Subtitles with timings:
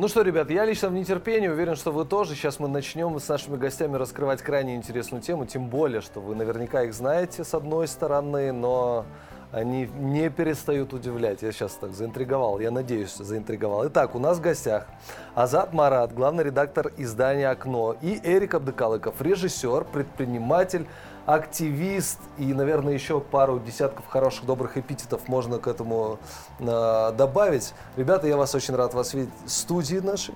[0.00, 2.36] Ну что, ребят, я лично в нетерпении, уверен, что вы тоже.
[2.36, 6.84] Сейчас мы начнем с нашими гостями раскрывать крайне интересную тему, тем более, что вы наверняка
[6.84, 9.06] их знаете с одной стороны, но
[9.50, 11.42] они не перестают удивлять.
[11.42, 13.88] Я сейчас так заинтриговал, я надеюсь, заинтриговал.
[13.88, 14.86] Итак, у нас в гостях
[15.34, 20.86] Азат Марат, главный редактор издания «Окно», и Эрик Абдыкалыков, режиссер, предприниматель,
[21.28, 26.18] активист и, наверное, еще пару десятков хороших, добрых эпитетов можно к этому
[26.58, 27.74] э, добавить.
[27.96, 30.34] Ребята, я вас очень рад вас видеть в студии нашей.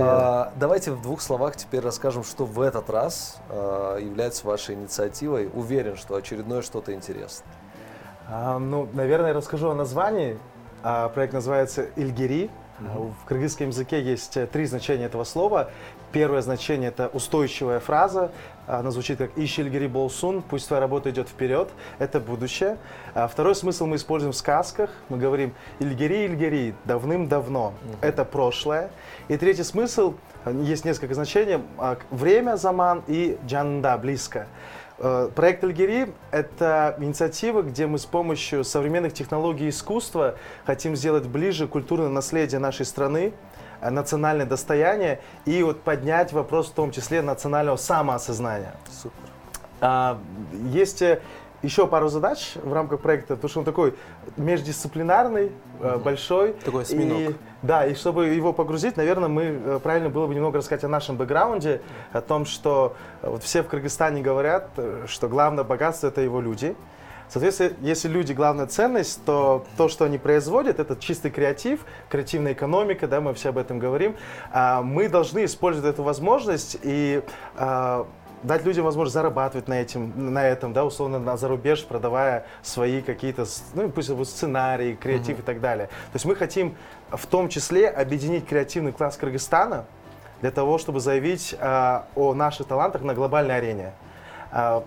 [0.00, 5.50] А, давайте в двух словах теперь расскажем, что в этот раз э, является вашей инициативой.
[5.52, 7.52] Уверен, что очередное что-то интересное.
[8.26, 10.38] А, ну, наверное, расскажу о названии.
[10.82, 12.50] А, проект называется «Ильгири».
[12.80, 15.70] В кыргызском языке есть э, три значения этого слова.
[16.12, 18.32] Первое значение– это устойчивая фраза.
[18.66, 21.70] Она звучит как «Ищельгири болсун», «Пусть твоя работа идет вперед».
[21.98, 22.76] Это будущее.
[23.14, 24.90] А второй смысл мы используем в сказках.
[25.08, 27.68] Мы говорим «Ильгири, Ильгири»– давным-давно.
[27.68, 27.96] Угу.
[28.02, 28.90] Это прошлое.
[29.28, 30.14] И третий смысл,
[30.46, 31.60] есть несколько значений.
[31.78, 34.46] А, время, заман и джанда– близко.
[34.98, 41.66] Э, проект Альгери– это инициатива, где мы с помощью современных технологий искусства хотим сделать ближе
[41.66, 43.32] культурное наследие нашей страны,
[43.90, 48.74] национальное достояние и вот поднять вопрос в том числе национального самоосознания.
[48.90, 49.28] Супер.
[49.80, 50.18] А,
[50.70, 51.20] есть э,
[51.62, 53.94] еще пару задач в рамках проекта, потому что он такой
[54.36, 55.98] междисциплинарный, угу.
[55.98, 56.52] большой.
[56.52, 57.18] Такой осьминог.
[57.18, 61.16] И, да, и чтобы его погрузить, наверное, мы правильно было бы немного рассказать о нашем
[61.16, 61.80] бэкграунде,
[62.12, 64.70] о том, что вот все в Кыргызстане говорят,
[65.06, 66.76] что главное богатство это его люди.
[67.32, 71.80] Соответственно, если люди главная ценность, то то, что они производят, это чистый креатив,
[72.10, 74.16] креативная экономика, да, мы все об этом говорим.
[74.52, 77.22] А, мы должны использовать эту возможность и
[77.56, 78.06] а,
[78.42, 83.46] дать людям возможность зарабатывать на, этим, на этом, да, условно, на зарубеж, продавая свои какие-то,
[83.72, 85.40] ну, пусть это сценарии, креатив mm-hmm.
[85.40, 85.86] и так далее.
[85.86, 86.76] То есть мы хотим
[87.10, 89.86] в том числе объединить креативный класс Кыргызстана
[90.42, 93.92] для того, чтобы заявить а, о наших талантах на глобальной арене.
[94.50, 94.84] А,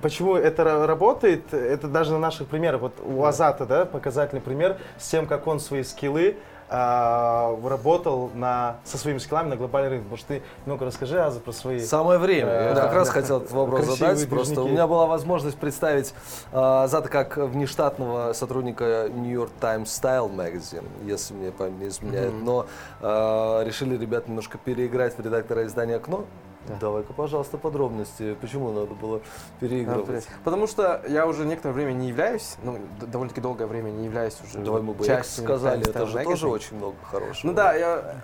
[0.00, 1.52] Почему это работает?
[1.52, 2.80] Это даже на наших примерах.
[2.80, 6.36] Вот у Азата, да, показательный пример с тем, как он свои скиллы
[6.70, 10.06] а, работал на, со своими скиллами на глобальный рынок.
[10.10, 11.80] Может, ты много расскажи, Аза, про свои...
[11.80, 12.50] Самое время.
[12.50, 14.16] Э, Я да, как раз хотел этот вопрос задать.
[14.16, 14.28] Движники.
[14.28, 16.14] Просто у меня была возможность представить
[16.52, 22.32] а, Азата как внештатного сотрудника New York Times Style Magazine, если мне память не изменяет.
[22.32, 22.44] Mm-hmm.
[22.44, 22.66] Но
[23.00, 26.26] а, решили ребята немножко переиграть в редактора издания «Окно».
[26.68, 26.76] Да.
[26.80, 28.34] Давай-ка, пожалуйста, подробности.
[28.40, 29.20] Почему надо было
[29.60, 30.26] переигрывать?
[30.44, 34.58] Потому что я уже некоторое время не являюсь, ну, довольно-таки долгое время не являюсь уже
[34.58, 37.50] Давай мы бы частью сказали, это же тоже очень много хорошего.
[37.50, 38.22] Ну да, я,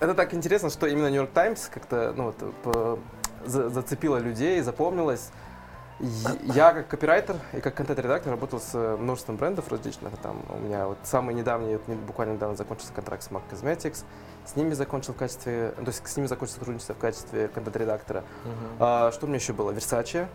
[0.00, 2.98] это так интересно, что именно Нью-Йорк Таймс как-то ну, вот, по,
[3.44, 5.30] за, зацепило людей, запомнилось.
[6.42, 10.16] Я как копирайтер и как контент-редактор работал с множеством брендов различных.
[10.18, 14.04] Там у меня вот самый недавний, буквально недавно закончился контракт с MAC Cosmetics.
[14.44, 18.24] С ними закончил в качестве, то есть с ними закончил сотрудничество в качестве контент-редактора.
[18.44, 18.76] Uh-huh.
[18.80, 19.70] А, что у меня еще было?
[19.70, 20.26] Versace.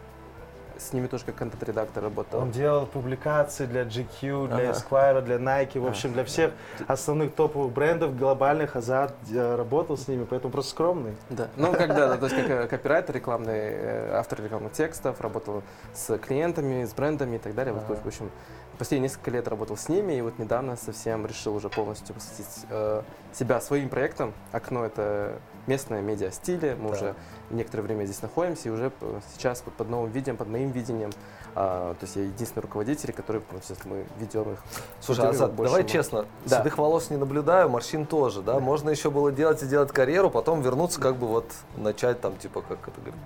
[0.79, 2.41] С ними тоже как контент-редактор работал.
[2.41, 4.71] Он делал публикации для GQ, для ага.
[4.71, 6.51] Esquire, для Nike, в общем, для всех
[6.87, 8.75] основных топовых брендов глобальных.
[8.75, 11.15] Азат э, работал с ними, поэтому просто скромный.
[11.29, 16.17] Да, ну когда, то есть как э, копирайтер рекламный, э, автор рекламных текстов, работал с
[16.17, 17.73] клиентами, с брендами и так далее.
[17.73, 18.29] Вот, в общем,
[18.77, 23.01] последние несколько лет работал с ними, и вот недавно совсем решил уже полностью посвятить э,
[23.33, 24.33] себя своим проектам.
[24.51, 26.95] «Окно»— это местное медиа стиле, мы да.
[26.95, 27.15] уже
[27.49, 28.91] некоторое время здесь находимся, и уже
[29.33, 31.11] сейчас вот под новым видением, под моим видением,
[31.59, 34.59] а, то есть я единственный руководитель, который, ну, сейчас мы ведем их.
[35.01, 35.89] Слушай, Азат, давай много.
[35.89, 36.59] честно, да.
[36.59, 38.59] седых волос не наблюдаю, морщин тоже, да?
[38.59, 41.45] Можно еще было делать и делать карьеру, потом вернуться, как бы вот
[41.75, 43.19] начать там, типа, как это говорит,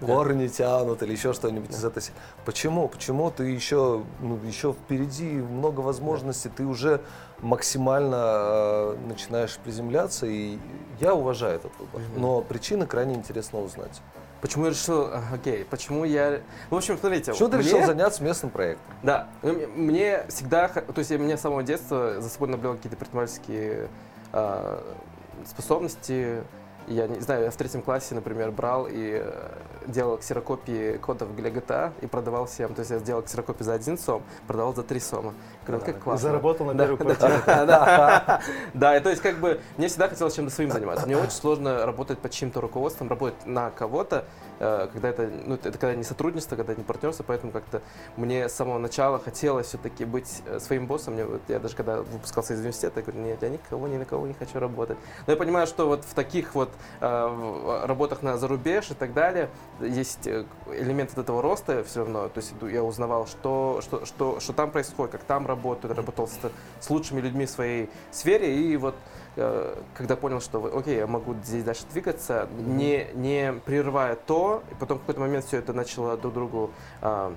[0.00, 2.02] корни тянут или еще что-нибудь из этой
[2.46, 2.88] Почему?
[2.88, 7.02] Почему ты еще, ну, еще впереди много возможностей, ты уже
[7.42, 10.58] максимально э, начинаешь приземляться, и
[11.00, 12.00] я уважаю этот выбор.
[12.16, 14.00] Но причины крайне интересно узнать.
[14.44, 16.42] Почему я решил, окей, почему я...
[16.68, 17.32] В общем, смотрите.
[17.32, 17.64] Почему ты мне...
[17.64, 18.94] решил заняться местным проектом?
[19.02, 23.88] Да, мне всегда, то есть я, мне с самого детства за собой наблюдал какие-то предпринимательские
[24.34, 24.82] э,
[25.46, 26.44] способности,
[26.88, 29.48] я не знаю, я в третьем классе, например, брал и э,
[29.86, 32.74] делал ксерокопии кодов для GTA и продавал всем.
[32.74, 35.32] То есть я сделал ксерокопии за один сом, продавал за три сома.
[35.66, 36.28] Говорю, как классно.
[36.28, 37.32] Заработал на первую квартиру.
[37.46, 38.40] Да,
[38.74, 41.06] да, то есть как бы мне всегда хотелось чем-то своим заниматься.
[41.06, 44.24] Мне очень сложно работать под чьим-то руководством, работать на кого-то,
[44.60, 47.82] Э, когда это, ну, это когда не сотрудничество, когда не партнерство, поэтому как-то
[48.16, 51.14] мне с самого начала хотелось все-таки быть э, своим боссом.
[51.14, 54.04] Мне, вот, я даже когда выпускался из университета, я говорю, нет, я никого ни на
[54.04, 54.96] кого не хочу работать.
[55.26, 56.70] Но я понимаю, что вот в таких вот
[57.00, 59.50] э, в работах на зарубеж и так далее
[59.80, 62.28] есть э, элемент от этого роста все равно.
[62.28, 66.38] То есть я узнавал, что, что, что, что там происходит, как там работают, работал с,
[66.80, 68.54] с лучшими людьми в своей сфере.
[68.56, 68.94] И вот
[69.36, 74.74] э, когда понял, что окей, я могу здесь дальше двигаться, не, не прерывая то, и
[74.74, 76.70] потом в какой-то момент все это начало друг другу,
[77.02, 77.32] э,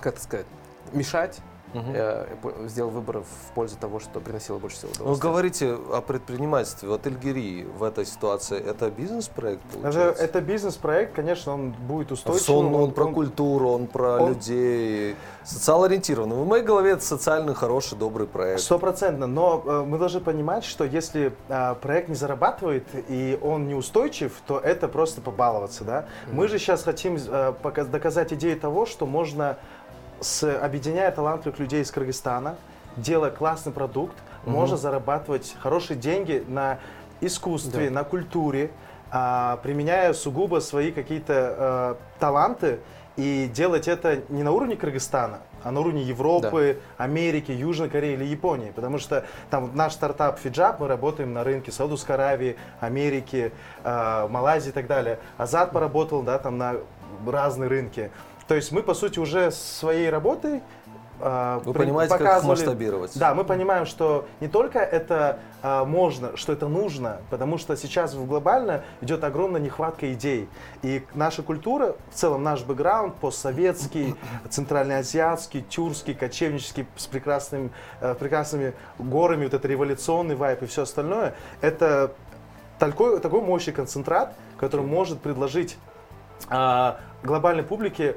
[0.00, 0.46] как это сказать,
[0.92, 1.40] мешать,
[1.72, 1.94] Мгм.
[1.94, 2.26] я
[2.66, 5.28] сделал выбор в пользу того, что приносило больше всего Вы удовольствия.
[5.30, 6.88] говорите о предпринимательстве.
[6.88, 10.22] Вот Эльгири в этой ситуации это бизнес-проект Это, получается?
[10.24, 12.74] это бизнес-проект, конечно, он будет устойчивым.
[12.74, 16.36] Он, он про культуру, он про он- людей, социал-ориентированный.
[16.36, 18.60] В моей голове это социальный, хороший, добрый проект.
[18.60, 24.32] Стопроцентно, но э, мы должны понимать, что если э, проект не зарабатывает и он неустойчив,
[24.46, 26.06] то это просто побаловаться, да.
[26.32, 27.52] Мы же сейчас хотим э,
[27.90, 29.58] доказать идею того, что можно,
[30.20, 32.56] с, объединяя талантливых людей из Кыргызстана,
[32.96, 34.52] делая классный продукт, Мгм.
[34.54, 36.78] можно зарабатывать хорошие деньги на
[37.20, 37.94] искусстве, Да.
[37.96, 38.70] на культуре,
[39.10, 42.78] а, применяя сугубо свои какие-то э, таланты
[43.16, 48.24] и делать это не на уровне Кыргызстана, а на уровне Европы, Америки, Южной Кореи или
[48.24, 48.70] Японии.
[48.74, 53.52] Потому что там наш стартап Фиджаб, мы работаем на рынке Саудовской Аравии, Америки,
[53.84, 55.18] э, Малайзии и так далее.
[55.36, 56.76] Азат поработал да, там на
[57.26, 58.10] разные рынки.
[58.50, 60.60] То есть мы, по сути, уже своей работой
[61.20, 63.16] э, Вы понимаете, как масштабировать?
[63.16, 68.12] да, мы понимаем, что не только это а, можно, что это нужно, потому что сейчас
[68.14, 70.48] в глобально идет огромная нехватка идей.
[70.82, 74.16] И наша культура, в целом наш бэкграунд, постсоветский,
[74.48, 77.70] центральноазиатский, тюркский, кочевнический, с прекрасным,
[78.00, 82.14] э, прекрасными горами, вот это революционный вайп и все остальное, это
[82.80, 85.78] такой, такой мощный концентрат, который может предложить
[86.48, 88.16] а, глобальной публике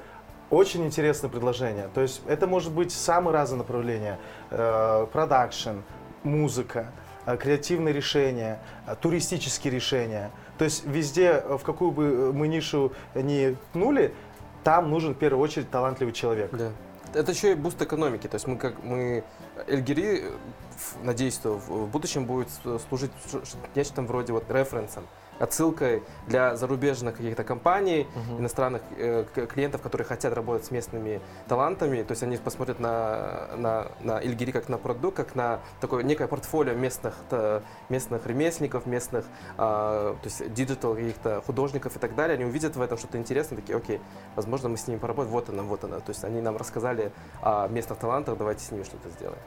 [0.54, 1.90] очень интересное предложение.
[1.94, 4.20] То есть это может быть самые разные направления.
[4.52, 5.80] Э, Продакшн,
[6.24, 6.92] музыка,
[7.26, 10.32] э, креативные решения, э, туристические решения.
[10.58, 14.14] То есть везде, в какую бы мы нишу ни пнули,
[14.64, 16.52] там нужен в первую очередь талантливый человек.
[16.52, 16.70] Да.
[17.14, 18.28] Это еще и boost экономики.
[18.28, 19.24] То есть мы как мы
[19.68, 20.24] Эльгири,
[21.04, 22.50] надеюсь, что в будущем будет
[22.88, 23.12] служить
[23.76, 25.04] нечто вроде вот референсом,
[25.40, 28.40] отсылкой для зарубежных каких-то компаний, Мгм.
[28.42, 32.04] иностранных э, клиентов, которые хотят работать с местными талантами.
[32.04, 36.28] То есть они посмотрят на, на, на Эльгири как на продукт, как на такое некое
[36.28, 39.26] портфолио местных, та- местных ремесленников, местных
[39.58, 42.36] а, то есть digital каких-то художников и так далее.
[42.36, 44.00] Они увидят в этом что-то интересное, такие, окей,
[44.36, 46.00] возможно, мы с ними поработаем, вот она, вот она.
[46.00, 49.40] То есть они нам рассказали о местных талантах, давайте с ними что-то сделаем.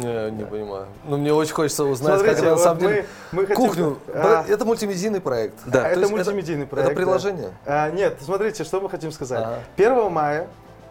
[0.00, 0.86] Не, не понимаю.
[1.04, 3.06] Ну, мне очень хочется узнать, Смотрите, как это на вот самом мы, деле...
[3.32, 3.98] мы хотим- Кухню.
[4.14, 5.54] А, Это мультимедийный проект.
[5.66, 5.82] Да.
[5.82, 6.90] То это мультимедийный проект.
[6.90, 7.04] Это да.
[7.04, 7.50] приложение?
[7.66, 9.42] А, нет, смотрите, что мы хотим сказать.
[9.42, 9.58] Ага.
[9.76, 10.46] 1 мая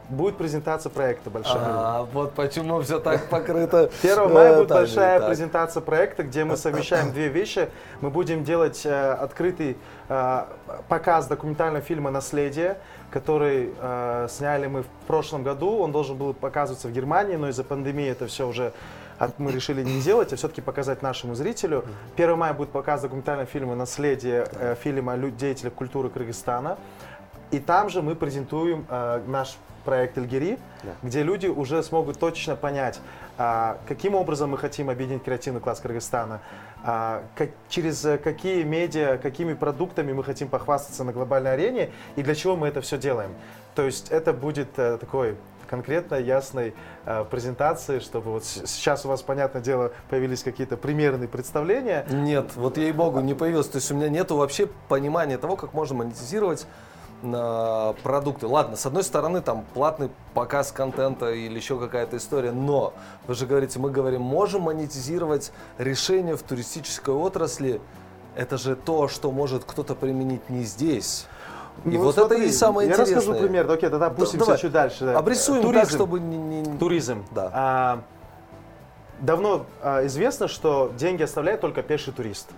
[0.10, 1.62] будет презентация проекта большая.
[1.62, 3.90] А, вот почему все так покрыто.
[4.04, 7.70] 1 мая э, будет большая презентация проекта, где мы совмещаем две вещи.
[8.02, 9.78] Мы будем делать э, открытый
[10.10, 10.44] э,
[10.88, 12.78] показ документального фильма «Наследие»,
[13.12, 15.78] который э, сняли мы в прошлом году.
[15.78, 18.74] Он должен был показываться в Германии, но из-за пандемии это все уже
[19.20, 21.84] от- мы решили не делать, а все-таки показать нашему зрителю.
[22.16, 26.78] 1 мая будет показ документального фильма «Наследие», э, фильма о лю- деятелях культуры Кыргызстана.
[27.52, 30.90] И там же мы презентуем э, наш проект Эльгири, Да.
[31.04, 33.00] где люди уже смогут точно понять,
[33.38, 36.42] а, каким образом мы хотим объединить креативный класс Кыргызстана,
[36.84, 42.22] а, как- через э, какие медиа, какими продуктами мы хотим похвастаться на глобальной арене и
[42.24, 43.32] для чего мы это все делаем.
[43.74, 45.36] То есть это будет э, такой
[45.70, 46.74] конкретной, ясной
[47.06, 52.06] э, презентации, чтобы вот сейчас у вас, понятное дело, появились какие-то примерные представления.
[52.10, 53.68] Нет, вот ей-богу, не появилось.
[53.68, 56.66] То есть у меня нету вообще понимания того, как можно монетизировать
[57.22, 58.48] на продукты.
[58.48, 62.94] Ладно, с одной стороны, там платный показ контента или еще какая-то история, но
[63.28, 67.82] вы же говорите, мы говорим, можем монетизировать решения в туристической отрасли.
[68.36, 71.28] Это же то, что может кто-то применить не здесь.
[71.86, 73.18] И Ну, вот это смотри, и самое я интересное.
[73.18, 73.72] расскажу пример.
[73.72, 74.60] Окей, тогда опустимся давай.
[74.60, 75.06] чуть дальше.
[75.06, 75.18] да.
[75.18, 75.82] Обрисуем Туризм.
[75.82, 76.38] так, чтобы не...
[76.38, 77.26] не- Туризм.
[77.32, 77.50] Да.
[77.54, 78.00] А,
[79.20, 82.50] давно а, известно, что деньги оставляет только пеший турист.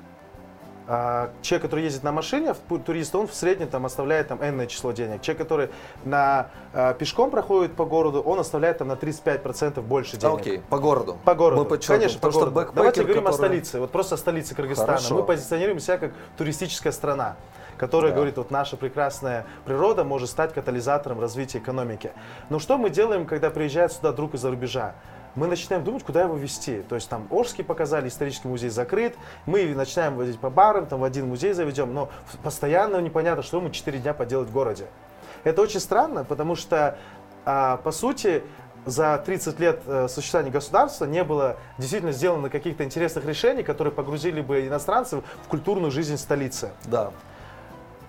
[0.88, 2.54] А, человек, который ездит на машине,
[2.86, 5.22] турист, он в среднем там оставляет там энное число денег.
[5.22, 5.70] Человек, который
[6.04, 10.40] на, а, пешком проходит по городу, он оставляет там на 35% больше А, денег.
[10.42, 11.18] Окей, по городу.
[11.24, 11.62] По городу.
[11.64, 12.72] Мы подчеркиваем, Конечно, по потому что городу.
[12.76, 13.80] Давайте говорим о который- столице.
[13.80, 14.88] Вот просто о столице Кыргызстана.
[14.94, 15.16] Хорошо.
[15.16, 17.36] Мы позиционируем себя как туристическая страна
[17.78, 18.16] которая Да.
[18.16, 22.12] говорит, вот наша прекрасная природа может стать катализатором развития экономики.
[22.50, 24.94] Но что мы делаем, когда приезжает сюда друг из-за рубежа?
[25.34, 26.82] Мы начинаем думать, куда его везти.
[26.82, 31.04] То есть там Орский показали, исторический музей закрыт, мы начинаем возить по барам, там в
[31.06, 32.10] один музей заведем, но
[32.44, 34.88] постоянно непонятно, что мы 4 дня поделать в городе.
[35.46, 36.98] Это очень странно, потому что,
[37.46, 38.44] а, по сути,
[38.86, 44.42] за 30 лет э, существования государства не было действительно сделано каких-то интересных решений, которые погрузили
[44.42, 46.72] бы иностранцев в культурную жизнь столицы.
[46.86, 47.12] Да.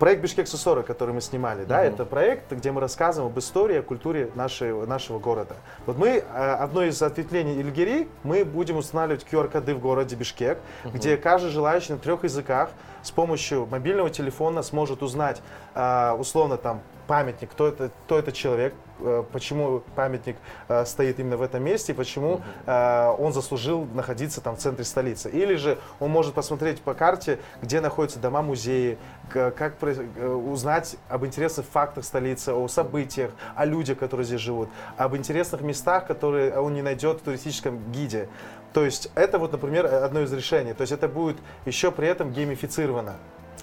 [0.03, 3.81] Проект Бишкек 40, который мы снимали, да, это проект, где мы рассказываем об истории, о
[3.81, 5.55] культуре нашей, нашего города.
[5.85, 6.21] Вот мы, э,
[6.59, 11.99] одно из ответвлений Ильгири, мы будем устанавливать QR-коды в городе Бишкек, где каждый желающий на
[11.99, 15.41] трех языках с помощью мобильного телефона сможет узнать,
[15.73, 21.37] э, условно, там, памятник, кто это, кто это человек, э, почему памятник э, стоит именно
[21.37, 25.29] в этом месте, почему э, он заслужил находиться там в центре столицы.
[25.29, 28.97] Или же он может посмотреть по карте, где находятся дома-музеи,
[29.29, 35.15] к- как узнать об интересных фактах столицы, о событиях, о людях, которые здесь живут, об
[35.15, 38.29] интересных местах, которые он не найдет в туристическом гиде.
[38.73, 40.73] То есть это вот, например, одно из решений.
[40.73, 43.15] То есть это будет еще при этом геймифицировано.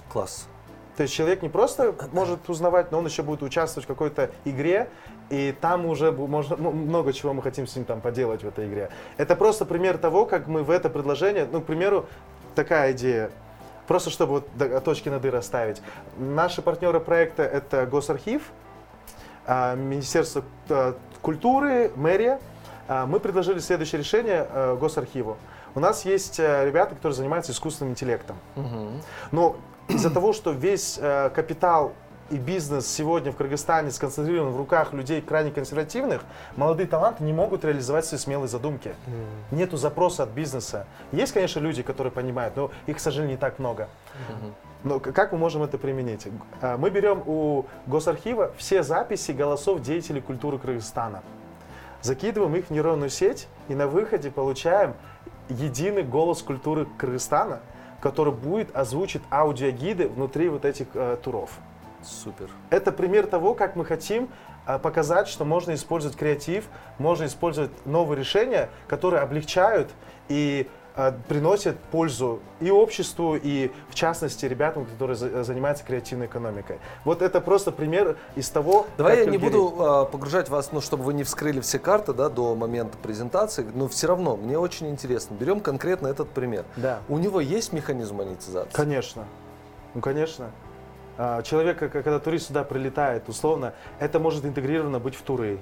[0.09, 0.47] Класс.
[0.97, 4.89] То есть человек не просто может узнавать, но он еще будет участвовать в какой-то игре,
[5.29, 8.67] и там уже можно, ну, много чего мы хотим с ним там поделать в этой
[8.67, 8.89] игре.
[9.17, 12.05] Это просто пример того, как мы в это предложение, ну, к примеру,
[12.55, 13.31] такая идея,
[13.87, 15.81] просто чтобы вот до- точки над «и» расставить.
[16.17, 18.51] Наши партнеры проекта это Госархив,
[19.45, 22.39] а, Министерство э, культуры, мэрия.
[22.87, 24.45] А, Мы предложили следующее решение
[24.79, 25.37] Госархиву.
[25.73, 28.35] У нас есть э, ребята, которые занимаются искусственным интеллектом.
[28.55, 29.01] Мгм.
[29.31, 29.55] Но
[29.93, 31.93] из-за того, что весь э, капитал
[32.29, 36.21] и бизнес сегодня в Кыргызстане сконцентрирован в руках людей крайне консервативных,
[36.55, 38.95] молодые таланты не могут реализовать свои смелые задумки.
[39.51, 40.87] Нету запроса от бизнеса.
[41.11, 43.89] Есть, конечно, люди, которые понимают, но их, к сожалению, не так много.
[44.83, 46.27] Но к- как мы можем это применить?
[46.61, 51.21] А, Мы берем у Госархива все записи голосов деятелей культуры Кыргызстана.
[52.01, 54.93] Закидываем их в нейронную сеть и на выходе получаем
[55.49, 57.59] единый голос культуры Кыргызстана,
[58.01, 61.51] который будет озвучить аудиогиды внутри вот этих э, туров.
[62.03, 62.49] Супер.
[62.71, 64.27] Это пример того, как мы хотим
[64.65, 66.65] э, показать, что можно использовать креатив,
[66.97, 69.91] можно использовать новые решения, которые облегчают
[70.27, 76.79] и э, приносят пользу и обществу, и в частности ребятам, которые за- занимаются креативной экономикой.
[77.05, 81.03] Вот это просто пример из того, Давай я не буду а, погружать вас, ну, чтобы
[81.03, 85.35] вы не вскрыли все карты, да, до момента презентации, но все равно мне очень интересно.
[85.35, 86.65] Берем конкретно этот пример.
[86.75, 86.99] Да.
[87.09, 88.71] У него есть механизм монетизации?
[88.73, 89.25] Конечно.
[89.93, 90.51] Ну, конечно.
[91.17, 95.59] А, Человек, когда турист сюда прилетает, условно, это может интегрировано быть в туры.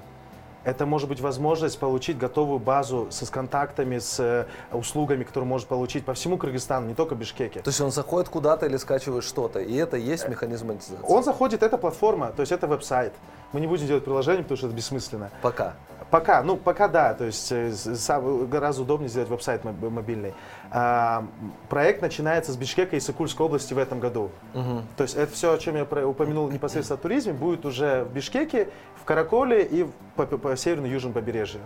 [0.64, 5.68] Это может быть возможность получить готовую базу с, с контактами, с э, услугами, которые может
[5.68, 7.60] получить по всему Кыргызстану, не только Бишкеке.
[7.60, 11.04] То есть он заходит куда-то или скачивает что-то, и это есть механизм монетизации?
[11.06, 13.14] Он заходит, это платформа, то есть это веб-сайт.
[13.52, 15.30] Мы не будем делать приложение, потому что это бессмысленно.
[15.42, 15.74] Пока.
[16.10, 20.34] Пока, ну пока да, то есть э, сам- гораздо удобнее сделать веб-сайт моб- мобильный.
[20.72, 21.24] А,
[21.68, 24.30] проект начинается с Бишкека и Сыкульской области в этом году.
[24.54, 24.86] Мгм.
[24.96, 28.68] То есть это все, о чем я упомянул непосредственно о туризме, будет уже в Бишкеке,
[29.00, 29.86] в Караколе и
[30.16, 31.60] по, по, по северному южному побережью.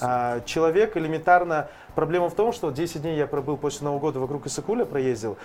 [0.00, 1.68] А, человек элементарно...
[1.94, 5.36] Проблема в том, что 10 дней я пробыл после Нового года вокруг Исыкуля, проездил.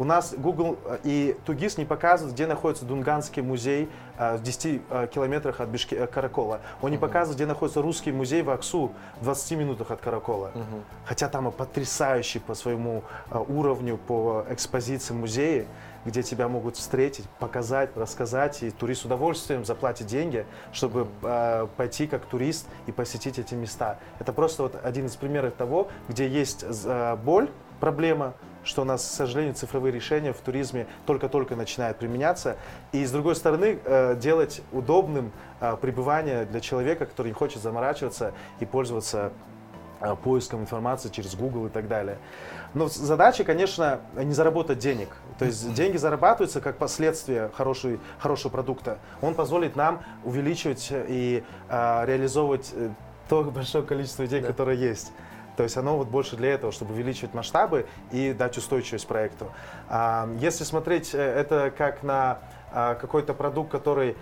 [0.00, 4.80] У нас Google э, и Тугис не показывают, где находится Дунганский музей э, в 10
[4.88, 6.62] э, километрах от Бишке, Каракола.
[6.80, 10.52] Он не показывает, где находится русский музей в Аксу в 20 минутах от Каракола.
[10.54, 10.84] Мгм.
[11.04, 15.66] Хотя там потрясающий по своему уровню, по экспозиции музеи,
[16.06, 22.06] где тебя могут встретить, показать, рассказать, и турист с удовольствием заплатит деньги, чтобы э, пойти
[22.06, 23.98] как турист и посетить эти места.
[24.18, 28.32] Это просто вот один из примеров того, где есть э, боль, проблема,
[28.64, 32.56] что у нас, к сожалению, цифровые решения в туризме только-только начинают применяться.
[32.92, 38.32] И с другой стороны, э, делать удобным э, пребывание для человека, который не хочет заморачиваться
[38.60, 39.32] и пользоваться
[40.00, 42.18] э, поиском информации через Google и так далее.
[42.74, 45.08] Но задача, конечно, не заработать денег.
[45.38, 48.98] То есть деньги зарабатываются как последствие хорошей, хорошего продукта.
[49.22, 52.72] Он позволит нам увеличивать и э, реализовывать
[53.28, 54.48] то большое количество идей, Да.
[54.48, 55.12] которое есть.
[55.56, 59.50] То есть оно вот больше для этого, чтобы увеличивать масштабы и дать устойчивость проекту.
[59.88, 62.38] А, Если смотреть э, это как на
[62.72, 64.16] а, какой-то продукт, который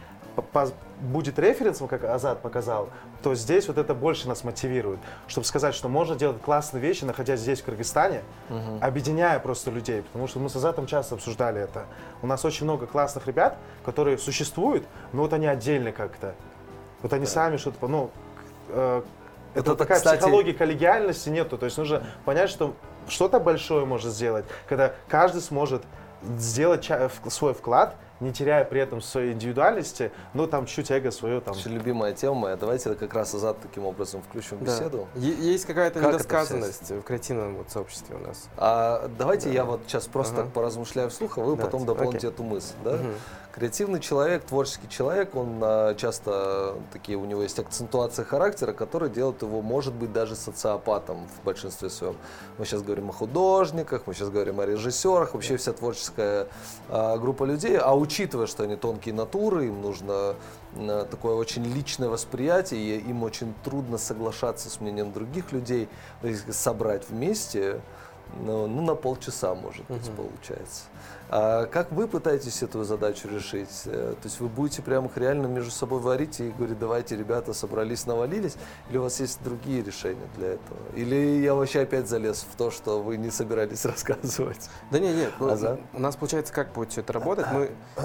[1.00, 2.90] будет референсом, как Азат показал,
[3.22, 7.40] то здесь вот это больше нас мотивирует, чтобы сказать, что можно делать классные вещи, находясь
[7.40, 8.78] здесь, в Кыргызстане, Мгм.
[8.80, 11.86] объединяя просто людей, потому что мы с Азатом часто обсуждали это.
[12.22, 16.34] У нас очень много классных ребят, которые существуют, но вот они отдельно как-то.
[17.02, 18.10] Вот они сами что-то, ну,
[18.68, 19.02] э,
[19.52, 21.58] это, Это, вот такая кстати- психология коллегиальности нету.
[21.58, 22.74] То есть нужно понять, что
[23.08, 25.82] что-то большое может сделать, когда каждый сможет
[26.22, 26.88] сделать
[27.28, 31.54] свой вклад не теряя при этом своей индивидуальности, но там чуть эго свое там.
[31.54, 32.56] Очень любимая тема моя.
[32.56, 34.64] Давайте как раз Азат таким образом включим Да.
[34.64, 35.06] беседу.
[35.14, 38.48] Есть какая-то Как недосказанность в креативном вот сообществе у нас.
[38.56, 39.54] А давайте Да.
[39.54, 40.50] я вот сейчас просто Ага.
[40.52, 42.30] поразмышляю вслух, а вы Да, потом дополните окей.
[42.30, 42.74] эту мысль.
[42.82, 42.94] Да?
[42.94, 43.14] Мгм.
[43.58, 49.42] Креативный человек, творческий человек, он а, часто такие у него есть акцентуации характера, которые делают
[49.42, 52.14] его, может быть, даже социопатом в большинстве своем.
[52.56, 56.46] Мы сейчас говорим о художниках, мы сейчас говорим о режиссерах, вообще вся творческая
[56.88, 57.76] а, группа людей.
[57.76, 60.36] А учитывая, что они тонкие натуры, им нужно
[60.76, 65.88] а, такое очень личное восприятие, и им очень трудно соглашаться с мнением других людей,
[66.52, 67.80] собрать вместе,
[68.40, 70.16] ну, ну, на полчаса, может быть, Мгм.
[70.16, 70.84] получается.
[71.30, 73.82] А как вы пытаетесь эту задачу решить?
[73.84, 77.52] Э, То есть вы будете прямо их реально между собой варить и говорить, давайте, ребята,
[77.52, 78.56] собрались, навалились?
[78.88, 80.78] Или у вас есть другие решения для этого?
[80.94, 84.70] Или я вообще опять залез в то, что вы не собирались рассказывать?
[84.90, 85.32] Да нет, нет.
[85.38, 85.80] ну, Азат?
[85.92, 87.46] У нас получается, как будет все это работать.
[87.52, 88.02] Мы, э,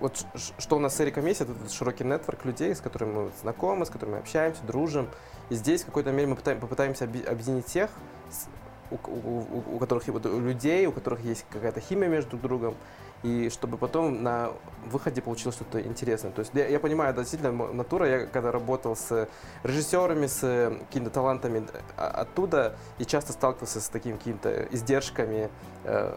[0.00, 0.24] вот
[0.58, 3.90] что у нас с Эриком есть, это широкий нетворк людей, с которыми мы знакомы, с
[3.90, 5.08] которыми общаемся, дружим.
[5.48, 7.90] И здесь в какой-то мере мы пытаем- попытаемся объединить тех,
[8.30, 8.46] с-
[8.90, 12.74] у, у- у- которых вот у людей, у которых есть какая-то химия между друг другом,
[13.22, 14.50] и чтобы потом на
[14.90, 16.30] выходе получилось что-то интересное.
[16.32, 18.06] То есть я, я понимаю, это действительно натура.
[18.06, 19.26] Я когда работал с
[19.64, 21.66] режиссерами, с э, какими-то талантами
[21.96, 25.48] а- оттуда, и часто сталкивался с такими какими-то издержками
[25.84, 26.12] э,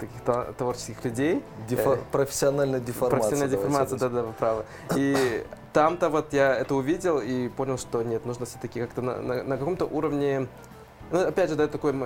[0.00, 1.42] таких та- творческих людей.
[1.68, 3.20] Дефо- Э, профессиональная деформация.
[3.30, 4.64] Профессиональная деформация, да, да, вы правы.
[4.96, 9.44] И там-то вот я это увидел и понял, что нет, нужно все-таки как-то на, на-
[9.44, 10.48] на каком-то уровне
[11.10, 12.04] ну, опять же, да, это такой, м,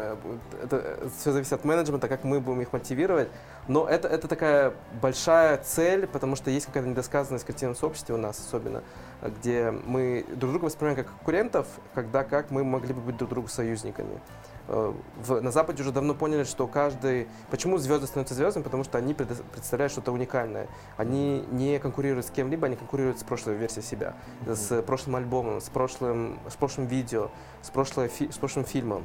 [0.62, 3.28] это все зависит от менеджмента, как мы будем их мотивировать.
[3.68, 8.18] Но это, это такая большая цель, потому что есть какая-то недосказанность в креативном сообществе у
[8.18, 8.82] нас особенно,
[9.22, 13.48] где мы друг друга воспринимаем как конкурентов, когда как мы могли бы быть друг другу
[13.48, 14.20] союзниками.
[14.68, 14.92] Э,
[15.24, 17.28] в- на Западе уже давно поняли, что каждый...
[17.50, 18.62] Почему звезды становятся звездами?
[18.62, 20.68] Потому что они предо- представляют что-то уникальное.
[20.96, 24.14] Они не конкурируют с кем-либо, они конкурируют с прошлой версией себя,
[24.46, 27.30] с прошлым альбомом, с прошлым, с прошлым видео,
[27.62, 29.04] с, прошлой фи- с прошлым фильмом.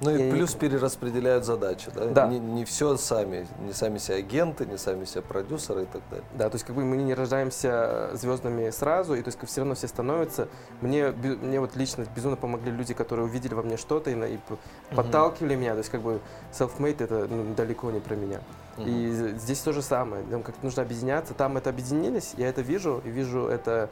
[0.00, 2.06] Ну и не- плюс перераспределяют задачи, да?
[2.06, 2.26] Да.
[2.26, 6.26] Не, не все сами, не сами себе агенты, не сами себе продюсеры и так далее.
[6.34, 9.74] Да, то есть как бы мы не рождаемся звездными сразу, и то есть все равно
[9.74, 10.48] все становятся.
[10.80, 14.56] Мне, мне вот лично безумно помогли люди, которые увидели во мне что-то и, и п-
[14.94, 15.72] подталкивали меня.
[15.72, 16.20] То есть как бы
[16.52, 18.40] self-made это ну, далеко не про меня.
[18.78, 20.24] И з- здесь то же самое.
[20.28, 21.34] Нам как нужно объединяться.
[21.34, 23.88] Там это объединились, я это вижу, и вижу это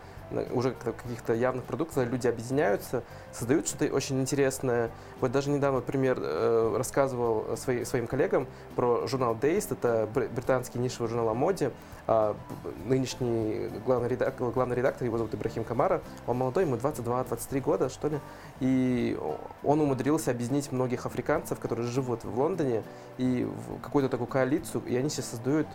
[0.53, 4.91] уже как- каких-то явных продуктов, люди объединяются, создают что-то очень интересное.
[5.21, 8.47] Вот даже недавно, например, э, рассказывал свои- своим коллегам
[8.77, 11.73] про журнал Days, это бр- британский нишевый журнал о моде.
[12.09, 12.37] А,
[12.85, 18.09] нынешний главный редактор, главный редактор, его зовут Ибрахим Камара, он молодой, ему 22-23 года, что
[18.09, 18.19] ли,
[18.59, 19.17] и
[19.63, 22.83] он умудрился объединить многих африканцев, которые живут в Лондоне,
[23.19, 25.69] и в какую-то такую коалицию, и они сейчас создают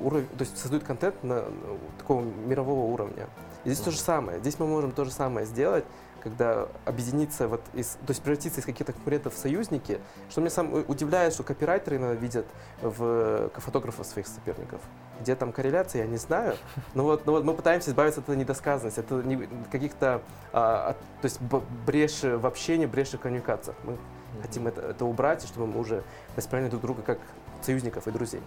[0.00, 1.44] уровень, то есть создают контент на,
[1.98, 3.28] такого мирового уровня.
[3.64, 4.38] И здесь то же самое.
[4.40, 5.84] Здесь мы можем то же самое сделать,
[6.22, 10.72] когда объединиться, вот из, то есть превратиться из каких-то конкурентов в союзники, что меня сам
[10.72, 12.46] удивляет, что копирайтеры иногда видят
[12.80, 14.80] в фотографов своих соперников.
[15.20, 16.56] Где там корреляция, я не знаю.
[16.94, 20.22] Но вот, но вот мы пытаемся избавиться от этой недосказанности, от каких-то,
[20.52, 23.76] а, от- то есть в общении, бреши в коммуникациях.
[23.84, 23.96] Мы
[24.40, 26.02] хотим это, это убрать, чтобы мы уже
[26.36, 27.18] воспринимали друг друга как
[27.62, 28.42] союзников и друзей.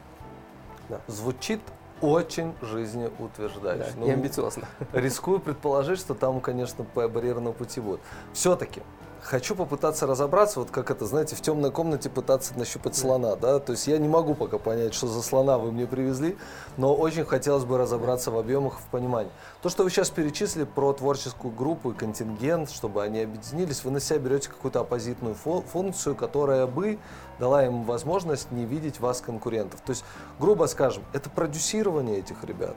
[1.08, 1.62] Звучит
[2.02, 3.92] очень жизнеутверждающе.
[3.92, 4.68] Да, Ну, и амбициозно.
[4.94, 8.02] Рискую предположить, что там, конечно, по барьерному пути будет.
[8.34, 8.82] Все-таки
[9.26, 13.72] хочу попытаться разобраться, вот как это, знаете, в темной комнате пытаться нащупать слона, да, то
[13.72, 16.38] есть я не могу пока понять, что за слона вы мне привезли,
[16.78, 19.32] но очень хотелось бы разобраться в объемах, в понимании.
[19.62, 24.00] То, что вы сейчас перечислили про творческую группу и контингент, чтобы они объединились, вы на
[24.00, 27.00] себя берете какую-то оппозитную фу- функцию, которая бы
[27.40, 29.82] дала им возможность не видеть вас конкурентов.
[29.82, 30.06] То есть,
[30.40, 32.76] грубо скажем, это продюсирование этих ребят.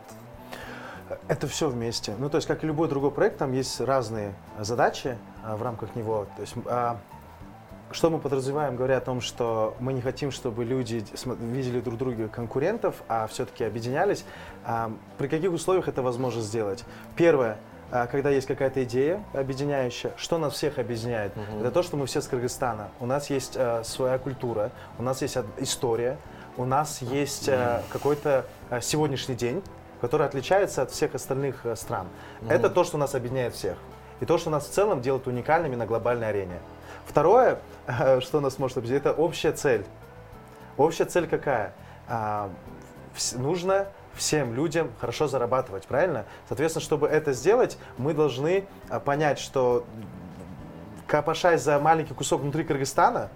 [1.26, 2.14] Это все вместе.
[2.18, 5.16] Ну, то есть, как и любой другой проект, там есть разные задачи
[5.56, 6.26] в рамках него.
[6.36, 6.98] То есть, а,
[7.90, 11.04] что мы подразумеваем, говоря о том, что мы не хотим, чтобы люди
[11.40, 14.24] видели друг друга конкурентов, а все-таки объединялись.
[14.64, 16.84] А, при каких условиях это возможно сделать?
[17.16, 17.58] Первое,
[17.90, 21.34] а, когда есть какая-то идея объединяющая, что нас всех объединяет?
[21.36, 21.60] Мгм.
[21.60, 22.88] Это то, что мы все с Кыргызстана.
[23.00, 26.18] У нас есть а, своя культура, у нас есть история,
[26.58, 29.62] у нас есть а, какой-то а, сегодняшний день,
[30.00, 32.08] который отличается от всех остальных а, стран.
[32.48, 33.78] Это то, что нас объединяет всех.
[34.20, 36.58] И то, что нас в целом делает уникальными на глобальной арене.
[37.06, 37.60] Второе,
[38.20, 39.84] что нас может объединить, это общая цель.
[40.76, 41.72] Общая цель какая?
[42.08, 42.50] А,
[43.34, 46.24] нужно всем людям хорошо зарабатывать, правильно?
[46.48, 49.84] Соответственно, чтобы это сделать, мы должны а, понять, что
[51.06, 53.30] копошась за маленький кусок внутри Кыргызстана,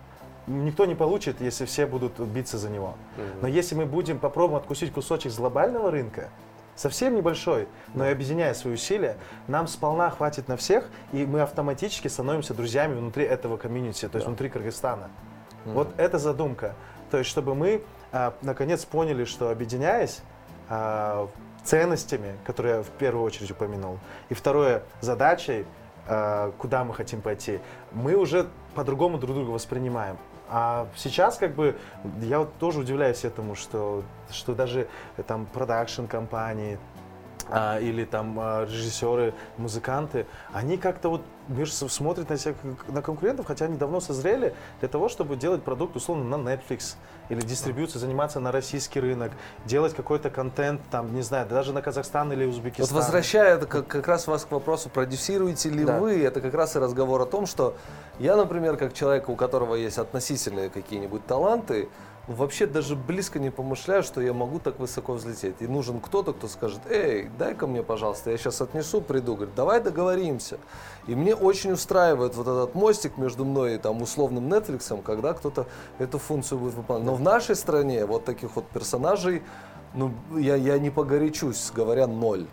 [0.47, 2.95] никто не получит, если все будут биться за него.
[3.41, 6.29] Но если мы будем попробуем откусить кусочек с глобального рынка,
[6.75, 9.17] совсем небольшой, но и объединяя свои усилия,
[9.49, 14.27] нам сполна хватит на всех, и мы автоматически становимся друзьями внутри этого комьюнити, то есть
[14.27, 15.11] внутри Кыргызстана.
[15.65, 16.75] Вот это задумка.
[17.11, 20.23] То есть, чтобы мы а, наконец поняли, что объединяясь
[20.69, 21.29] а,
[21.63, 25.67] ценностями, которые я в первую очередь упомянул, и второе, задачей,
[26.09, 27.61] а, куда мы хотим пойти,
[27.93, 30.17] мы уже по-другому друг друга воспринимаем.
[30.55, 31.79] А сейчас как бы
[32.21, 34.87] я вот тоже удивляюсь этому, что, что даже
[35.17, 36.79] э, там продакшн компании,
[37.49, 42.55] а, или там а, режиссеры, музыканты, они как-то вот между смотрят на себя
[42.89, 46.97] на конкурентов, хотя они давно созрели для того, чтобы делать продукт условно на Netflix
[47.33, 49.33] или дистрибьюцию, заниматься на российский рынок,
[49.65, 52.87] делать какой-то контент там, не знаю, даже на Казахстан или Узбекистан.
[52.87, 55.99] Вот возвращая это как, как раз вас к вопросу, продюсируете ли Да.
[55.99, 57.75] вы, это как раз и разговор о том, что
[58.19, 61.89] я, например, как человек, у которого есть относительные какие-нибудь таланты,
[62.29, 65.57] вообще даже близко не помышляю, что я могу так высоко взлететь.
[65.61, 69.81] И нужен кто-то, кто скажет, эй, дай-ка мне, пожалуйста, я сейчас отнесу, приду, говорит, давай
[69.81, 70.59] договоримся.
[71.07, 75.67] И мне очень устраивает вот этот мостик между мной и там условным Netflix, когда кто-то
[75.99, 77.07] эту функцию будет выполнять.
[77.07, 79.43] Но в нашей стране вот таких вот персонажей,
[79.95, 82.47] ну, я, я не погорячусь, говоря ноль.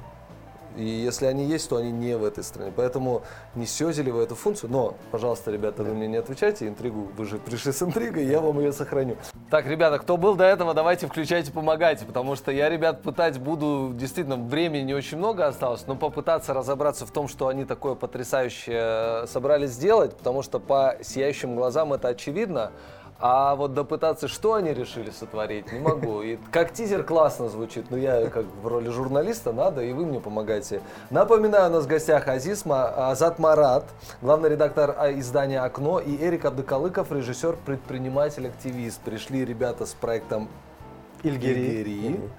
[0.80, 2.72] И если они есть, то они не в этой стране.
[2.76, 3.24] Поэтому
[3.56, 4.72] несете ли вы эту функцию?
[4.72, 6.68] Но, пожалуйста, ребята, вы мне не отвечайте.
[6.68, 9.18] Интригу, вы же пришли с интригой, я вам ее сохраню.
[9.50, 12.06] Так, ребята, кто был до этого, давайте включайте, помогайте.
[12.06, 17.06] Потому что я, ребят, пытать буду, действительно, времени не очень много осталось, но попытаться разобраться
[17.06, 20.16] в том, что они такое потрясающее э, собрались сделать.
[20.18, 22.72] Потому что по сияющим глазам это очевидно.
[23.22, 26.22] А вот допытаться, что они решили сотворить, не могу.
[26.22, 30.22] И как тизер классно звучит, но я как в роли журналиста надо, и вы мне
[30.22, 30.82] помогаете.
[31.10, 33.86] Напоминаю, у нас в гостях Азиз Азат Марат,
[34.22, 39.02] главный редактор а, издания «Окно», и Эрик Абдыкалыков, режиссер, предприниматель, активист.
[39.02, 40.48] Пришли ребята с проектом
[41.22, 41.60] Ильгири.
[41.60, 42.30] Ильгири.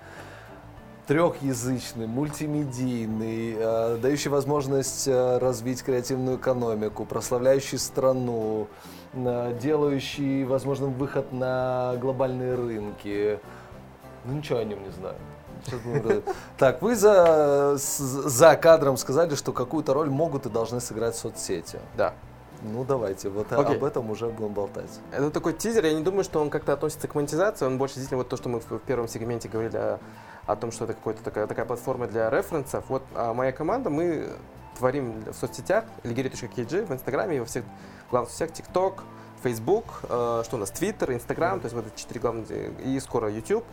[1.07, 8.69] Трехязычный, мультимедийный, э, дающий возможность э, развить креативную экономику, прославляющий страну,
[9.13, 13.41] делающий возможным выход на глобальные рынки.
[14.25, 15.17] Ну ничего о нем не знаю.
[16.59, 21.79] Так, вы за, за кадром сказали, что какую-то роль могут и должны сыграть соцсети.
[21.97, 22.15] Да.
[22.63, 23.77] Ну давайте, вот Окей.
[23.77, 25.01] об этом уже будем болтать.
[25.13, 28.19] Это такой тизер, я не думаю, что он как-то относится к монетизации, он больше действительно
[28.19, 29.99] вот то, что мы в в первом сегменте говорили о,
[30.47, 32.85] о том, что это какая-то такая, такая платформа для референсов.
[32.89, 34.29] Вот а, моя команда, мы
[34.81, 37.65] творим в соцсетях, ligeri.kg, в Инстаграме, и во всех
[38.11, 39.05] главных соцсетях, ТикТок,
[39.43, 43.31] Фейсбук, э, что у нас, Твиттер, Инстаграм, то есть вот эти четыре главных, и скоро
[43.31, 43.65] YouTube.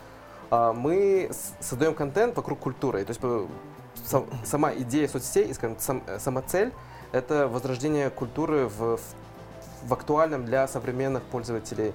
[0.50, 3.48] А, мы создаем контент вокруг культуры, то есть э,
[4.06, 6.72] сам- сама идея соцсетей, и, скажем, сам- э, сама цель—
[7.12, 9.02] это возрождение культуры в, в
[9.84, 11.94] в актуальном для современных пользователей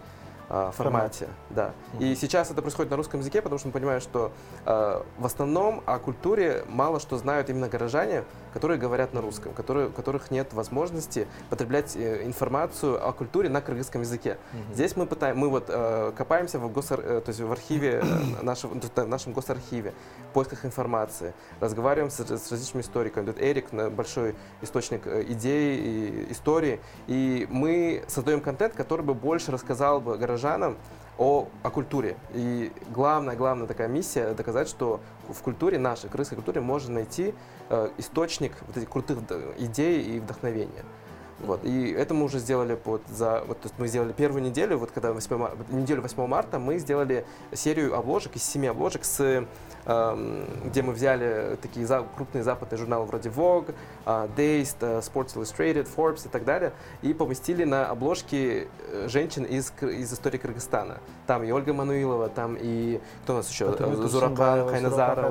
[0.49, 1.29] формате.
[1.51, 1.73] Да.
[1.99, 4.33] И сейчас это происходит на русском языке, потому что мы понимаем, что
[4.65, 9.91] в основном о культуре мало что знают именно горожане, которые говорят на русском, которые, у
[9.91, 14.39] которых нет возможности потреблять э, информацию о культуре на кыргызском языке.
[14.73, 18.43] Здесь мы пытаем, мы вот э, копаемся в, госар, э, то есть в архиве э,
[18.43, 19.95] нашего, в нашем госархиве,
[20.31, 23.27] в поисках информации, разговариваем с, с различными историками.
[23.27, 29.53] Тут Эрик большой источник э, идей и истории, и мы создаем контент, который бы больше
[29.53, 30.77] рассказал бы горожанам
[31.19, 32.17] о, о культуре.
[32.35, 37.35] И главная, главная такая миссия доказать, что в культуре нашей, крымской культуре, можно найти
[37.69, 40.85] э, источник вот этих крутых д- идей и вдохновения.
[41.41, 41.65] Вот.
[41.65, 44.91] И это мы уже сделали под, за, вот, то есть мы сделали первую неделю, вот
[44.93, 49.45] когда 8, мар- вот неделю 8 марта мы сделали серию обложек из семи обложек, с,
[49.87, 53.75] эм, где мы взяли такие за- крупные западные журналы вроде Vogue,
[54.07, 59.43] э, Dazed, э, Sports Illustrated, Forbes и так далее, и поместили на обложки э, женщин
[59.45, 60.99] из, из истории Кыргызстана.
[61.27, 63.65] Там и Ольга Мануилова, там и кто у нас еще?
[63.65, 65.29] Э, Турсунбаева, Хайназарова.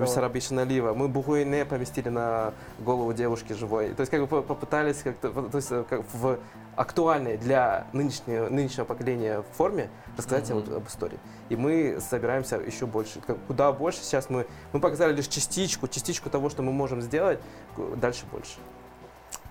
[0.00, 0.92] Бисара Налива.
[0.94, 3.90] Мы Бугуине поместили на голову девушки живой.
[3.90, 6.38] То есть как бы по- попытались как-то, то есть э, как в
[6.76, 10.60] актуальной для нынешнего, нынешнего поколения форме рассказать Мгм.
[10.60, 11.18] вот об истории.
[11.48, 14.00] И мы собираемся еще больше, как- куда больше.
[14.00, 17.38] Сейчас мы, мы показали лишь частичку, частичку того, что мы можем сделать,
[17.96, 18.58] дальше больше.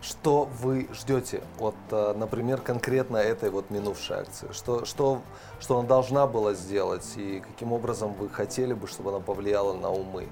[0.02, 4.48] Что вы ждете от, э, например, конкретно этой вот минувшей акции?
[4.54, 5.22] Что, что,
[5.60, 9.90] что она должна была сделать и каким образом вы хотели бы, чтобы она повлияла на
[9.90, 10.30] умы?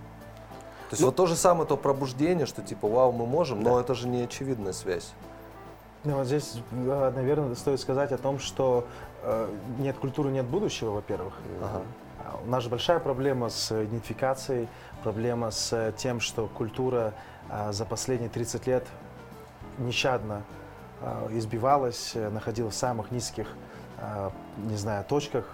[0.90, 3.76] То есть Ну- вот то же самое, то пробуждение, что типа, вау, мы можем, но
[3.76, 3.82] Да.
[3.82, 5.12] это же не очевидная связь.
[6.06, 8.86] Ну, вот здесь, э, наверное, стоит сказать о том, что
[9.24, 11.34] э, нет культуры, нет будущего, во-первых.
[11.62, 11.82] Ага.
[12.24, 14.70] А У нас же большая проблема с идентификацией,
[15.04, 17.14] проблема с э, тем, что культура
[17.50, 18.86] а, за последние 30 лет
[19.80, 20.44] нещадно
[21.02, 23.48] а, избивалась, э, находилась в самых низких
[24.00, 25.46] э, не знаю, точках,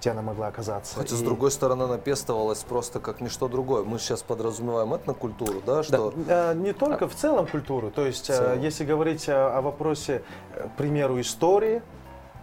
[0.00, 0.96] где она могла оказаться.
[0.96, 3.84] Хотя, с И- другой стороны, она пестовалась просто как ничто другое.
[3.84, 6.14] Мы сейчас подразумеваем этнокультуру, да, что...
[6.26, 10.22] Э, Не только в целом культуру, то есть, э, если говорить о, о вопросе,
[10.54, 11.82] э, к примеру, истории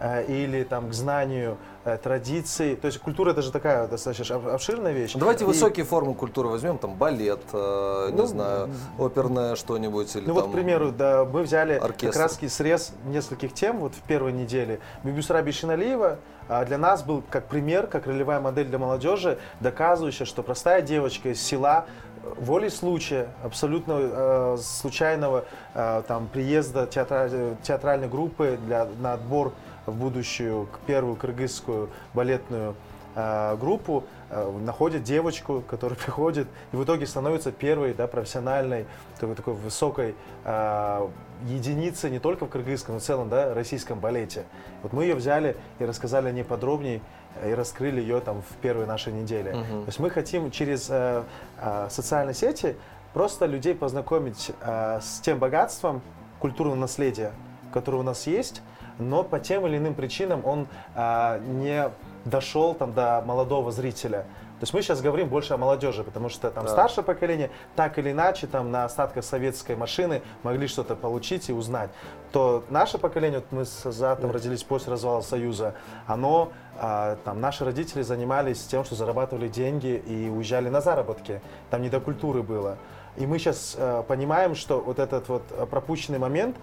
[0.00, 4.46] э, или там к знанию э, традиций, то есть культура это же такая достаточно об-
[4.48, 5.14] обширная вещь.
[5.14, 10.26] Давайте И- высокие формы культуры возьмем, там балет, э, не Ну, знаю, оперное что-нибудь или
[10.28, 10.42] Ну там...
[10.44, 12.12] вот, к примеру, да, мы взяли оркестр.
[12.20, 14.78] как раз срез нескольких тем вот в первой неделе.
[15.02, 16.18] Бибюсра Бишиналиева а,
[16.48, 21.42] для нас был как пример, как ролевая модель для молодежи, доказывающая, что простая девочка из
[21.42, 21.86] села
[22.22, 29.52] э, волей случая, абсолютно э, случайного э, там, приезда театра- театральной группы для, на отбор
[29.86, 32.74] в будущую к первую кыргызскую балетную
[33.14, 38.86] э, группу, э, находит девочку, которая приходит и в итоге становится первой да, профессиональной
[39.18, 41.08] такой, такой высокой э,
[41.46, 44.44] единицей не только в кыргызском, но в целом да, российском балете.
[44.82, 47.00] Вот мы ее взяли и рассказали о ней подробнее
[47.36, 49.54] э, и раскрыли ее там в первой нашей неделе.
[49.54, 49.82] Мгм.
[49.82, 51.22] То есть мы хотим через э,
[51.60, 52.76] э, социальные сети
[53.12, 56.02] просто людей познакомить э, с тем богатством
[56.38, 57.32] культурного наследия,
[57.72, 58.62] которое у нас есть,
[58.98, 61.90] но по тем или иным причинам он а, не
[62.24, 64.24] дошел там до молодого зрителя.
[64.58, 66.70] То есть мы сейчас говорим больше о молодежи, потому что там Да.
[66.70, 71.90] старшее поколение так или иначе там на остатках советской машины могли что-то получить и узнать.
[72.32, 75.74] То наше поколение, вот мы с Азатом родились после развала Союза,
[76.06, 81.40] оно, а, там наши родители занимались тем, что зарабатывали деньги и уезжали на заработки.
[81.70, 82.78] Там не до культуры было.
[83.16, 86.56] И мы сейчас понимаем, что вот этот вот э, пропущенный момент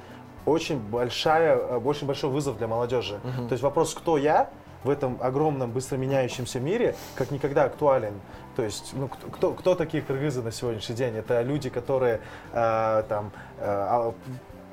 [0.46, 3.20] очень большая, э, очень большой вызов для молодежи.
[3.48, 4.50] То есть вопрос, кто я
[4.86, 8.14] в этом огромном, быстро меняющемся мире, как никогда актуален.
[8.56, 11.18] То есть, ну, кто, кто, такие кыргызы на сегодняшний день?
[11.18, 12.22] Это люди, которые
[12.54, 14.12] э, там э,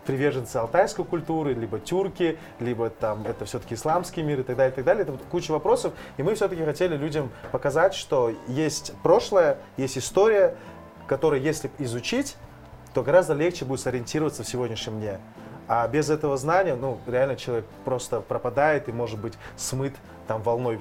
[0.05, 4.77] приверженцы алтайской культуры, либо тюрки, либо там это все-таки исламский мир и так далее, и
[4.77, 5.03] так далее.
[5.03, 5.94] Это вот куча вопросов.
[6.18, 10.57] И мы все-таки хотели людям показать, что есть прошлое, есть история,
[11.07, 12.37] которую если изучить,
[12.94, 15.18] то гораздо легче будет сориентироваться в сегодняшнем дне.
[15.68, 19.94] А без этого знания, ну, реально человек просто пропадает и может быть смыт
[20.27, 20.81] там волной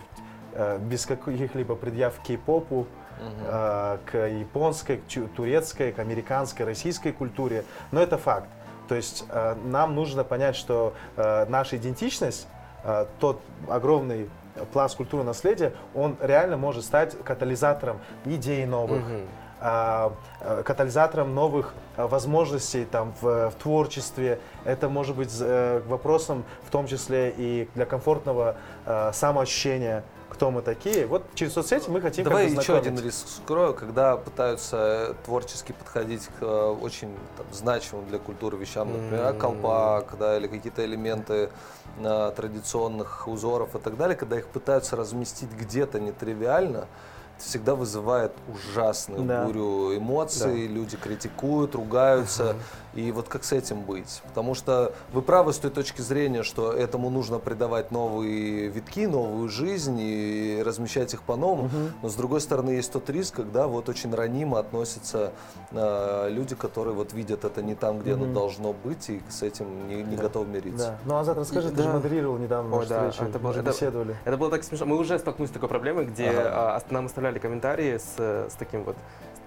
[0.54, 2.88] э, без каких-либо предъяв к кей-попу,
[3.20, 7.64] э, к японской, к турецкой, к американской, российской культуре.
[7.92, 8.50] Но это факт.
[8.88, 12.48] То есть э, нам нужно понять, что э, наша идентичность,
[12.84, 14.30] э, тот огромный
[14.74, 19.22] пласт культурного наследия, он реально может стать катализатором идей новых, Мгм.
[19.64, 24.40] А, э, катализатором новых э, возможностей там, в, в творчестве.
[24.66, 28.56] Это может быть э, вопросом в том числе и для комфортного
[29.14, 31.06] самоощущения, кто мы такие.
[31.06, 35.74] Вот через соцсети мы хотим Давай как бы еще один риск скрою, когда пытаются творчески
[35.74, 39.38] подходить к очень там, значимым для культуры вещам, например, М.
[39.38, 41.52] колпак, да, или какие-то элементы
[42.00, 46.88] э, традиционных узоров и так далее, когда их пытаются разместить где-то нетривиально,
[47.42, 49.46] всегда вызывает ужасную Да.
[49.46, 52.56] бурю эмоций, люди критикуют, ругаются.
[52.94, 54.22] И вот как с этим быть?
[54.28, 59.48] Потому что вы правы с той точки зрения, что этому нужно придавать новые витки, новую
[59.48, 61.70] жизнь и размещать их по-новому.
[62.02, 65.32] Но с другой стороны есть тот риск, когда вот очень ранимо относятся
[65.72, 68.34] э, люди, которые вот видят это не там, где оно Мгм.
[68.34, 70.24] должно быть, и с этим не, не Да.
[70.24, 70.88] готовы мириться.
[70.88, 70.98] Да.
[71.06, 71.94] Ну, Азат, расскажи, И- ты же да.
[71.94, 74.16] модерировал недавно Ой, нашу да, встречу, это мы было- же это- беседовали.
[74.26, 74.86] Это было так смешно.
[74.86, 76.76] Мы уже столкнулись с такой проблемой, где Ага.
[76.76, 78.18] а, нам оставляли комментарии с,
[78.52, 78.98] с таким вот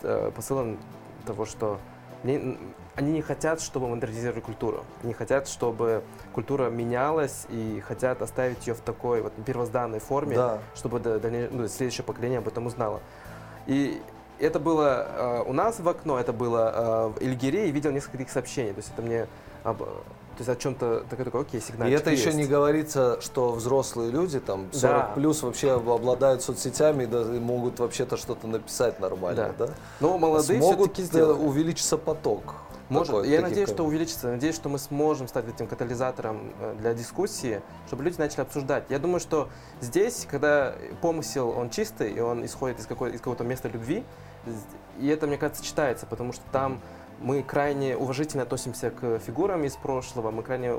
[0.02, 0.78] э, посылом
[1.26, 1.78] того, что
[2.22, 2.58] не-
[2.96, 4.84] они не хотят, чтобы модернизировали культуру.
[5.02, 10.58] Не хотят, чтобы культура менялась и хотят оставить ее в такой вот первозданной форме, Да.
[10.74, 13.00] чтобы дальней- ну, следующее поколение об этом узнало.
[13.66, 14.00] И
[14.38, 18.18] это было э, у нас в окно, это было э, в Эльгире, и видел несколько
[18.18, 18.72] таких сообщений.
[18.72, 19.26] То есть это мне
[19.64, 19.82] об-
[20.34, 22.36] то есть о чем-то такой, такой окей, И сигнальчик это еще есть.
[22.36, 25.12] не говорится, что взрослые люди, там, 40 Да.
[25.14, 29.68] плюс, вообще обладают соцсетями и да- и могут вообще-то что-то написать нормально, да?
[30.00, 31.40] Но молодые Смогут все-таки э, сделают.
[31.40, 32.54] увеличиться поток.
[32.90, 34.28] Может, такой, я надеюсь, что ком- увеличится.
[34.28, 38.84] Надеюсь, что мы сможем стать этим катализатором э, для дискуссии, чтобы люди начали обсуждать.
[38.90, 39.48] Я думаю, что
[39.80, 44.04] здесь, когда помысел, он чистый, и он исходит из, какой, из какого-то места любви,
[45.00, 46.80] и это, мне кажется, читается, потому что там
[47.20, 50.72] мы крайне уважительно относимся к фигурам из прошлого, мы крайне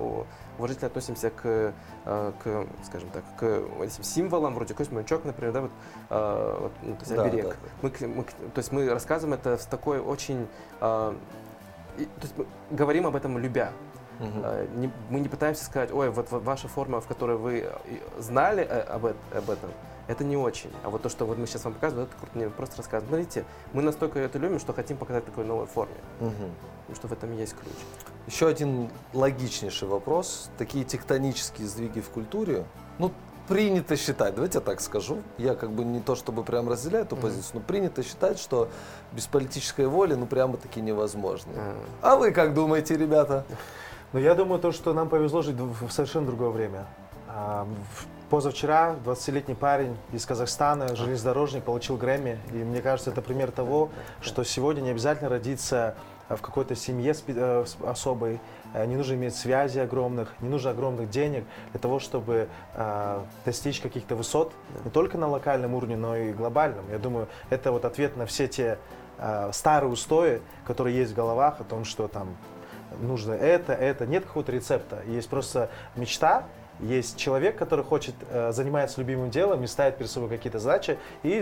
[0.58, 1.74] уважительно относимся к,
[2.06, 3.44] э, к скажем так, к
[3.82, 5.72] этим символам, вроде космичок, например, да, вот,
[6.10, 7.46] э, вот, ну, то есть Да, оберег.
[7.46, 7.58] да, да.
[7.82, 10.48] Мы, мы то есть мы рассказываем это с такой очень...
[10.82, 11.14] э,
[11.98, 13.72] то есть мы говорим об этом любя.
[14.20, 17.70] Э, не- мы не пытаемся сказать, ой, вот, вот ваша форма, в которой вы
[18.18, 19.72] знали об, об этом,
[20.08, 20.72] это не очень.
[20.84, 22.38] А вот то, что вот мы сейчас вам показываем, это круто.
[22.38, 23.10] Не, просто рассказываем.
[23.10, 25.96] Смотрите, мы настолько это любим, что хотим показать в такой новой форме.
[26.20, 26.52] Мгм.
[26.88, 27.74] Потому что в этом есть ключ.
[28.28, 30.50] Еще один логичнейший вопрос.
[30.58, 32.66] Такие тектонические сдвиги в культуре.
[33.00, 33.12] Ну,
[33.48, 37.16] принято считать, давайте я так скажу, я как бы не то чтобы прям разделяю эту
[37.16, 38.70] позицию, но принято считать, что
[39.12, 41.52] без политической воли, ну, прямо таки невозможно.
[42.02, 43.46] А вы как думаете, ребята?
[44.14, 46.86] Ну, я думаю, то, что нам повезло жить в в совершенно другое время.
[48.36, 52.38] Позавчера 20-летний парень из Казахстана, железнодорожник, получил Грэмми.
[52.52, 55.96] И мне кажется, это пример того, что сегодня не обязательно родиться
[56.28, 58.42] в какой-то семье э, особой,
[58.74, 63.80] э, не нужно иметь связи огромных, не нужно огромных денег для того, чтобы э, достичь
[63.80, 64.52] каких-то высот
[64.84, 66.84] не только на локальном уровне, но и глобальном.
[66.92, 68.80] Я думаю, это вот ответ на все те
[69.18, 72.36] э, старые устои, которые есть в головах о том, что там
[73.00, 74.06] нужно это, это.
[74.06, 75.04] Нет какого-то рецепта.
[75.08, 76.44] Есть просто мечта,
[76.80, 81.42] есть человек, который хочет, э, занимается любимым делом и ставит перед собой какие-то задачи, и,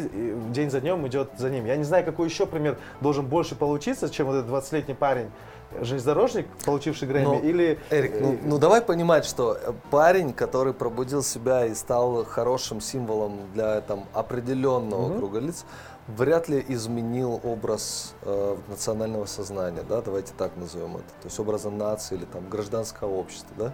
[0.51, 1.65] день за днем идет за ним.
[1.65, 5.31] Я не знаю, какой еще пример должен больше получиться, чем вот этот 20-летний парень,
[5.71, 7.79] э, железнодорожник, получивший Грэмми, Но, или...
[7.89, 9.57] Эрик, ну, э, ну давай понимать, что
[9.89, 15.17] парень, который пробудил себя и стал хорошим символом для там, определенного Мгм.
[15.17, 15.65] круга лиц,
[16.07, 21.69] вряд ли изменил образ э, национального сознания, да, давайте так назовем это, то есть образа
[21.69, 23.73] нации или там гражданского общества, да.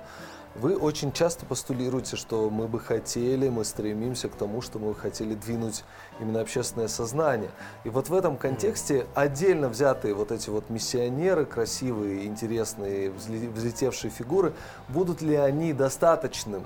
[0.55, 5.35] Вы очень часто постулируете, что мы бы хотели, мы стремимся к тому, что мы хотели
[5.35, 5.83] двинуть
[6.19, 7.51] именно общественное сознание.
[7.83, 14.09] И вот в этом контексте отдельно взятые вот эти вот миссионеры, красивые, интересные, взле- взлетевшие
[14.09, 14.53] фигуры,
[14.89, 16.65] будут ли они достаточным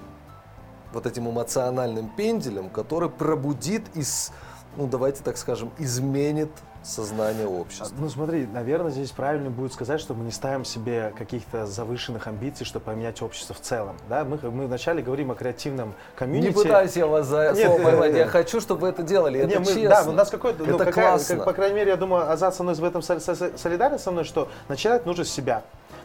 [0.94, 4.32] вот этим эмоциональным пенделем, который пробудит из,
[4.78, 6.52] ну давайте так скажем, изменит
[6.84, 7.90] сознание общества?
[7.98, 12.66] Ну смотри, наверное, здесь правильно будет сказать, что мы не ставим себе каких-то завышенных амбиций,
[12.66, 13.96] чтобы поменять общество в целом.
[14.10, 14.24] Да?
[14.26, 16.48] Мы, мы вначале говорим о креативном комьюнити.
[16.48, 19.60] Не пытаюсь я вас за Нет, слово поймать, я хочу, чтобы вы это делали, это
[19.60, 19.90] мы- честно.
[19.90, 21.36] Да, у нас какой-то, ну, Это какая- классно.
[21.38, 24.12] как, по крайней мере, я думаю, Азат со мной в этом со- со- солидарен со
[24.12, 25.60] мной, что начинать нужно с себя.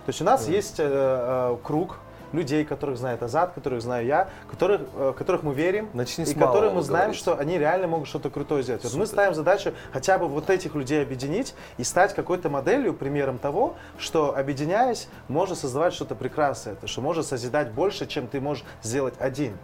[0.07, 1.97] То есть у нас есть э, э, круг
[2.33, 6.71] людей, которых знает Азат, которых знаю я, которых, э, которых мы верим, Начни и малого
[6.71, 7.21] мы знаем, говорить.
[7.21, 8.83] что они реально могут что-то крутое сделать.
[8.85, 9.17] Вот мы Супер.
[9.17, 14.37] ставим задачу хотя бы вот этих людей объединить и стать какой-то моделью, примером того, что
[14.37, 19.57] объединяясь, можно создавать что-то прекрасное, то, что можно созидать больше, чем ты можешь сделать один.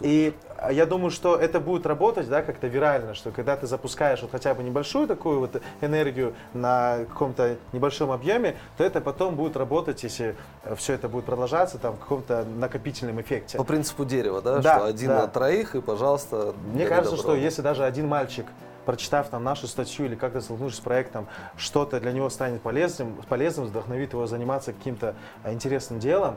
[0.00, 4.22] И а, я думаю, что это будет работать, да, как-то вирально, что когда ты запускаешь
[4.22, 9.56] вот хотя бы небольшую такую вот энергию на каком-то небольшом объеме, то это потом будет
[9.56, 10.36] работать, если
[10.76, 13.58] все это будет продолжаться, там, в каком-то накопительном эффекте.
[13.58, 15.22] По принципу дерева, да, Да, что один да.
[15.22, 17.32] на троих, и, пожалуйста, Мне кажется, добро.
[17.32, 18.46] что если даже один мальчик
[18.84, 23.66] прочитав там нашу статью или как-то столкнувшись с проектом, что-то для него станет полезным, полезным,
[23.66, 26.36] вдохновит его заниматься каким-то а, интересным делом,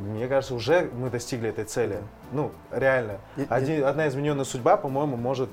[0.00, 1.98] мне кажется, уже мы достигли этой цели.
[2.32, 3.18] Ну, реально.
[3.36, 5.50] И- Один- одна измененная судьба, по-моему, может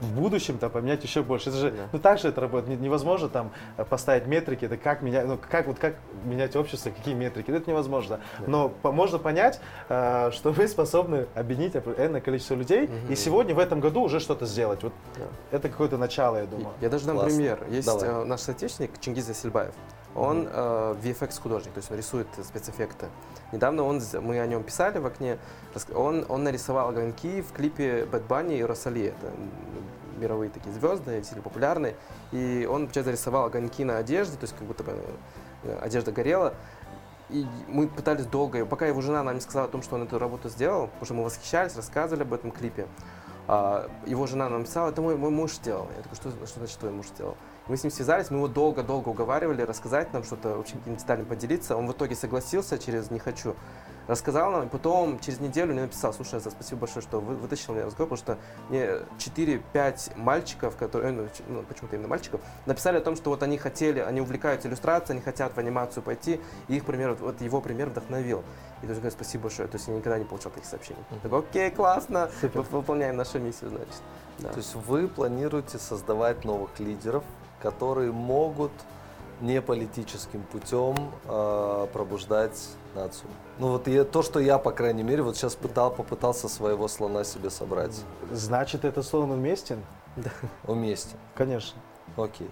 [0.00, 1.50] в будущем там, поменять еще больше.
[1.50, 1.76] Это же, Да.
[1.92, 2.78] ну так же это работает.
[2.78, 6.90] Не- Невозможно там э, поставить метрики, это как менять, ну, как, вот, как менять общество,
[6.90, 8.20] какие метрики, это невозможно.
[8.46, 13.58] Но по- можно понять, э, что вы способны объединить определенное количество людей, и сегодня в
[13.58, 14.82] этом году уже что-то сделать.
[14.82, 15.24] Вот Да.
[15.56, 16.70] это какое-то начало, я думаю.
[16.80, 17.36] Я даже дам Классно.
[17.36, 17.58] пример.
[17.68, 18.08] Есть Давай.
[18.08, 19.74] э, наш соотечественник Чингиз Асельбаев.
[20.14, 23.06] Он э, VFX художник, то есть он рисует спецэффекты.
[23.52, 25.38] Недавно он, мы о нем писали в окне,
[25.94, 29.06] он, он нарисовал огоньки в клипе Bad Bunny и Росали.
[29.06, 29.32] Это
[30.18, 31.94] мировые такие звезды, сильно популярные.
[32.32, 34.96] И он, получается, зарисовал огоньки на одежде, то есть как будто бы
[35.64, 36.54] э, одежда горела.
[37.30, 40.18] И мы пытались долго, пока его жена нам не сказала о том, что он эту
[40.18, 42.88] работу сделал, потому что мы восхищались, рассказывали об этом клипе.
[43.46, 45.86] А, его жена нам писала, это мой, мой муж сделал.
[45.96, 47.36] Я такой, что, что значит твой муж сделал?
[47.70, 51.76] Мы с ним связались, мы его долго-долго уговаривали рассказать нам что-то, вообще какими-то деталями поделиться.
[51.76, 53.54] Он в итоге согласился через «не хочу».
[54.08, 57.74] Рассказал нам, и потом через неделю мне написал, слушай, Азат, спасибо большое, что вы, вытащил
[57.74, 62.96] меня разговор, потому что мне 4-5 мальчиков, которые, э, ну, ну, почему-то именно мальчиков, написали
[62.96, 66.74] о том, что вот они хотели, они увлекаются иллюстрацией, они хотят в анимацию пойти, и
[66.74, 68.42] их пример, вот его пример вдохновил.
[68.82, 71.04] И тоже говорю, спасибо большое, то есть я никогда не получал таких сообщений.
[71.12, 72.62] Я такой, окей, классно, Супер.
[72.62, 74.02] вы- выполняем нашу миссию, значит.
[74.40, 74.48] Да.
[74.48, 77.22] То есть вы планируете создавать новых лидеров,
[77.62, 78.72] которые могут
[79.40, 82.58] не политическим путем э, пробуждать
[82.94, 83.30] нацию.
[83.58, 87.24] Ну вот я, то, что я, по крайней мере, вот сейчас пытал, попытался своего слона
[87.24, 87.98] себе собрать
[88.30, 89.82] Значит, это слон уместен?
[90.64, 91.14] вместе.
[91.34, 91.78] Конечно.
[92.16, 92.50] Окей.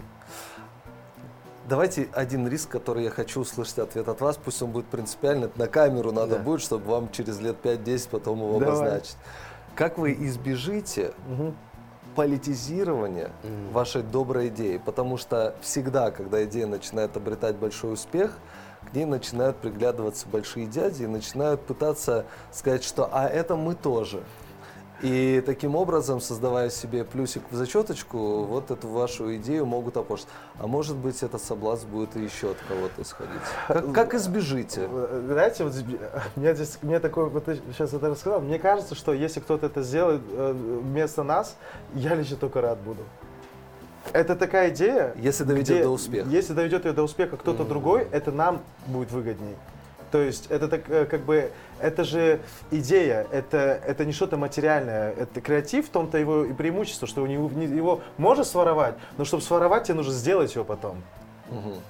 [1.68, 5.58] Давайте один риск, который я хочу услышать ответ от вас, пусть он будет принципиальный, это
[5.58, 6.42] на камеру надо Да.
[6.42, 8.68] будет, чтобы вам через лет 5-10 потом его Давай.
[8.68, 9.16] обозначить.
[9.74, 11.54] Как вы избежите Мгм.
[12.18, 13.72] Политизирования Мгм.
[13.72, 18.32] вашей доброй идеи, потому что всегда, когда идея начинает обретать большой успех,
[18.90, 24.24] к ней начинают приглядываться большие дяди и начинают пытаться сказать, что а это мы тоже.
[25.02, 30.26] И таким образом, создавая себе плюсик в зачеточку, вот эту вашу идею могут опошить.
[30.58, 33.40] А может быть, этот соблазн будет еще от кого-то исходить.
[33.68, 34.88] Как, как избежите?
[34.90, 35.74] Э, Знаете, вот
[36.36, 39.82] мне здесь, мне такой, вот ты сейчас это рассказал, мне кажется, что если кто-то это
[39.82, 40.52] сделает э,
[40.82, 41.56] вместо нас,
[41.94, 43.02] я лично только рад буду.
[44.12, 45.14] Это такая идея.
[45.20, 46.28] Если доведет где- до успеха.
[46.28, 47.68] Если доведет ее до успеха кто-то Мгм.
[47.68, 49.54] другой, это нам будет выгодней.
[50.10, 51.50] То есть это так, э, как бы,
[51.80, 52.40] это же
[52.70, 57.26] идея, это, это не что-то материальное, это креатив, в том-то его и преимущество, что у
[57.26, 61.02] него, не- его можно своровать, но чтобы своровать, тебе нужно сделать его потом.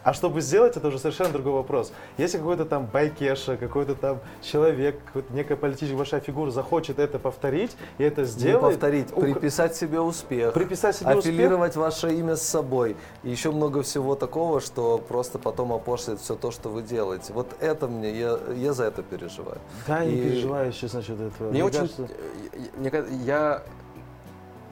[0.04, 1.92] А чтобы сделать, это уже совершенно другой вопрос.
[2.16, 4.98] Если какой-то там байкеша, какой-то там человек,
[5.30, 10.00] некая политическая большая фигура захочет это повторить и это Не сделает, повторить, ук- приписать себе
[10.00, 10.52] успех.
[10.52, 12.96] приписать себе успех, Апеллировать ваше имя с собой.
[13.22, 17.32] И еще много всего такого, что просто потом опошлит все то, что вы делаете.
[17.32, 19.58] Вот это мне, я, я за это переживаю.
[19.86, 21.50] Да, не И- переживаю сейчас насчет этого.
[21.50, 21.78] Мне очень...
[21.80, 22.08] кажется-
[22.52, 22.92] э, мне
[23.24, 23.62] я...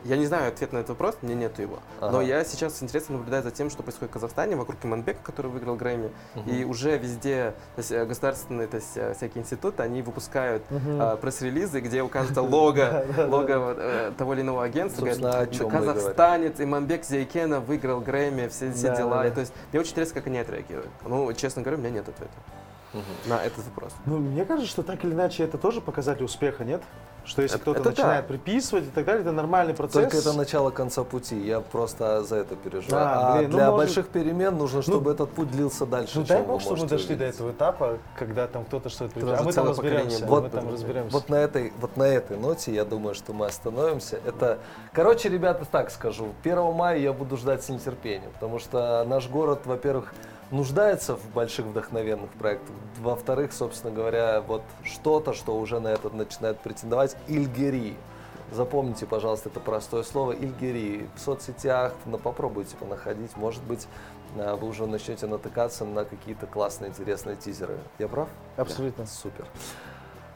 [0.07, 1.79] Я не знаю ответ на этот вопрос, меня нету его.
[2.01, 2.23] Но Ага.
[2.23, 5.75] я сейчас с интересом наблюдаю за тем, что происходит в Казахстане, вокруг Иманбека, который выиграл
[5.75, 6.11] Грэмми.
[6.37, 6.51] Мгм.
[6.51, 11.01] И уже везде то есть, э, государственные то есть, э, всякие институты, они выпускают Мгм.
[11.01, 15.07] э, пресс-релизы, где указывается лого, лого э, того или иного агентства.
[15.07, 19.29] Казахстанец Иманбек Зейкена выиграл Грэмми, все, дела.
[19.31, 20.91] то есть мне очень интересно, как они отреагируют.
[21.05, 22.33] Ну, честно говоря, у меня нет ответа
[22.93, 23.05] Мгм.
[23.26, 23.93] на этот вопрос.
[24.07, 26.82] Ну, мне кажется, что так или иначе это тоже показатель успеха, нет?
[27.26, 28.28] Что если кто-то начинает да.
[28.28, 29.95] приписывать и так далее, это нормальный процесс.
[29.95, 31.37] Только это начало конца пути.
[31.37, 33.05] Я просто за это переживаю.
[33.05, 36.20] Да, а блин, ну, для может- больших перемен нужно, чтобы этот путь длился дальше.
[36.20, 37.34] Ну дай бог, что мы дошли до увидеть.
[37.34, 39.39] этого этапа, когда там кто-то что-то придумал.
[39.41, 40.24] А мы там разберемся.
[40.24, 40.43] будет.
[40.45, 41.12] мы там разберемся.
[41.12, 44.20] Вот на этой, вот на этой ноте я думаю, что мы остановимся.
[44.24, 44.59] Это,
[44.93, 46.28] короче, ребята, так скажу.
[46.45, 50.14] 1 мая я буду ждать с нетерпением, потому что наш город, во-первых,
[50.51, 52.75] нуждается в больших вдохновенных проектах.
[53.01, 57.97] Во-вторых, собственно говоря, вот что-то, что уже на это начинает претендовать, Ильгери.
[58.53, 61.09] Запомните, пожалуйста, это простое слово Ильгери.
[61.17, 63.37] В соцсетях, ну, попробуйте понаходить.
[63.37, 63.89] Может быть,
[64.39, 67.79] а, вы уже начнете натыкаться на какие-то классные, интересные тизеры.
[67.99, 68.29] Я прав?
[68.57, 69.07] Абсолютно.
[69.07, 69.47] Супер.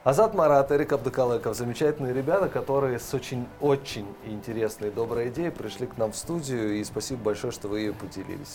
[0.03, 5.99] Азат Марат, Эрик Абдыкалыков, замечательные ребята, которые с очень-очень интересной и доброй идеей пришли к
[5.99, 6.79] нам в студию.
[6.79, 8.49] И спасибо большое, что вы ее поделились.